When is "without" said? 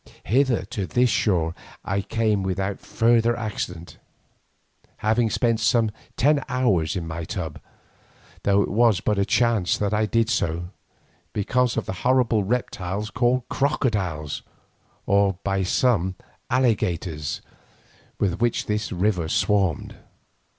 2.41-2.79